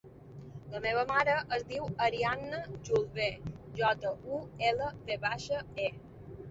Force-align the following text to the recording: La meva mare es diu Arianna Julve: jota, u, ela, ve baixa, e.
La 0.69 0.79
meva 0.85 1.03
mare 1.11 1.35
es 1.57 1.67
diu 1.73 1.85
Arianna 2.07 2.63
Julve: 2.89 3.29
jota, 3.83 4.17
u, 4.39 4.43
ela, 4.73 4.91
ve 5.11 5.21
baixa, 5.29 5.67
e. 5.89 5.95